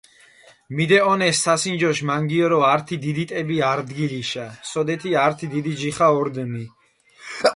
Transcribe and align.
მიდეჸონეს 0.75 1.41
სასინჯოშ 1.47 1.99
მანგიორო 2.09 2.59
ართი 2.73 2.97
დიდი 3.05 3.25
ტები 3.31 3.57
არდგილიშა, 3.71 4.45
სოდეთი 4.71 5.11
ართი 5.25 5.45
დიდი 5.55 5.73
ჯიხა 5.83 6.07
ორდჷნი. 6.19 6.65